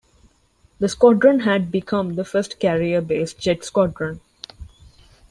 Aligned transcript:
The 0.79 0.89
squadron 0.89 1.41
had 1.41 1.69
become 1.69 2.15
the 2.15 2.25
first 2.25 2.57
carrier-based 2.59 3.37
jet 3.37 3.63
squadron. 3.63 4.19